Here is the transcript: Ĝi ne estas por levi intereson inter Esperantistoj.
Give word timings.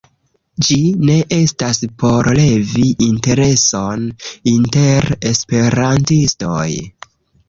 Ĝi 0.67 0.75
ne 1.07 1.15
estas 1.35 1.81
por 2.03 2.29
levi 2.39 2.85
intereson 3.07 4.07
inter 4.53 5.07
Esperantistoj. 5.33 6.67